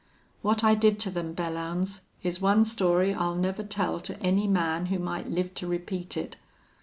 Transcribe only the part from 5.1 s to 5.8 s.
live to